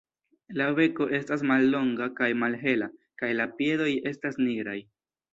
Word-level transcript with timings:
La 0.59 0.65
beko 0.77 1.05
estas 1.17 1.43
mallonga 1.51 2.07
kaj 2.19 2.29
malhela 2.43 2.87
kaj 3.23 3.29
la 3.41 3.45
piedoj 3.59 3.91
estas 4.13 4.41
nigraj. 4.47 4.79